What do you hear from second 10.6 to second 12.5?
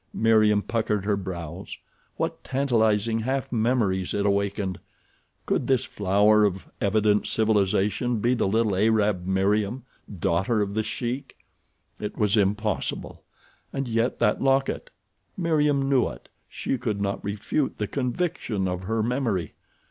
The Sheik? It was